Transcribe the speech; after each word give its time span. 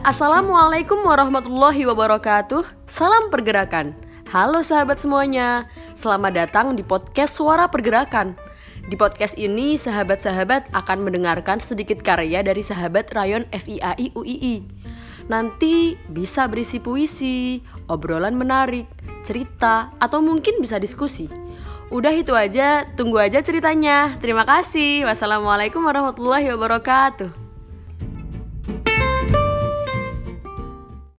Assalamualaikum 0.00 1.04
warahmatullahi 1.04 1.84
wabarakatuh. 1.84 2.88
Salam 2.88 3.28
pergerakan. 3.28 3.92
Halo 4.32 4.64
sahabat 4.64 4.96
semuanya. 4.96 5.68
Selamat 5.92 6.32
datang 6.40 6.72
di 6.72 6.80
podcast 6.80 7.36
Suara 7.36 7.68
Pergerakan. 7.68 8.32
Di 8.88 8.96
podcast 8.96 9.36
ini, 9.36 9.76
sahabat-sahabat 9.76 10.72
akan 10.72 11.04
mendengarkan 11.04 11.60
sedikit 11.60 12.00
karya 12.00 12.40
dari 12.40 12.64
sahabat 12.64 13.12
rayon 13.12 13.44
FIAI 13.52 14.16
UII. 14.16 14.64
Nanti 15.28 16.00
bisa 16.08 16.48
berisi 16.48 16.80
puisi, 16.80 17.60
obrolan 17.92 18.40
menarik, 18.40 18.88
cerita, 19.20 19.92
atau 20.00 20.24
mungkin 20.24 20.64
bisa 20.64 20.80
diskusi. 20.80 21.28
Udah 21.92 22.16
itu 22.16 22.32
aja, 22.32 22.88
tunggu 22.96 23.20
aja 23.20 23.44
ceritanya. 23.44 24.16
Terima 24.16 24.48
kasih. 24.48 25.04
Wassalamualaikum 25.04 25.84
warahmatullahi 25.84 26.48
wabarakatuh. 26.56 27.49